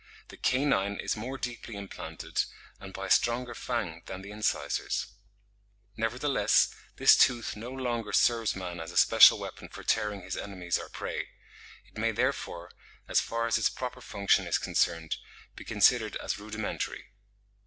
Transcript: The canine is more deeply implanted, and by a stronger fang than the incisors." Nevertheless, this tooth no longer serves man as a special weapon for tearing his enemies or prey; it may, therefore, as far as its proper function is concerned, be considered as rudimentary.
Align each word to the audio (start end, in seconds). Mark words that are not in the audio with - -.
The 0.29 0.37
canine 0.37 0.95
is 0.95 1.15
more 1.15 1.37
deeply 1.37 1.75
implanted, 1.75 2.45
and 2.79 2.91
by 2.91 3.05
a 3.05 3.09
stronger 3.11 3.53
fang 3.53 4.01
than 4.07 4.23
the 4.23 4.31
incisors." 4.31 5.05
Nevertheless, 5.95 6.73
this 6.95 7.15
tooth 7.15 7.55
no 7.55 7.69
longer 7.69 8.11
serves 8.11 8.55
man 8.55 8.79
as 8.79 8.91
a 8.91 8.97
special 8.97 9.37
weapon 9.37 9.69
for 9.69 9.83
tearing 9.83 10.23
his 10.23 10.35
enemies 10.35 10.79
or 10.79 10.89
prey; 10.89 11.29
it 11.85 11.99
may, 11.99 12.09
therefore, 12.11 12.71
as 13.07 13.21
far 13.21 13.45
as 13.45 13.59
its 13.59 13.69
proper 13.69 14.01
function 14.01 14.47
is 14.47 14.57
concerned, 14.57 15.17
be 15.55 15.63
considered 15.63 16.15
as 16.15 16.39
rudimentary. 16.39 17.11